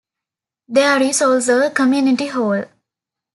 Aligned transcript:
There 0.67 0.99
is 1.03 1.21
also 1.21 1.63
a 1.67 1.69
community 1.69 2.25
hall. 2.25 2.63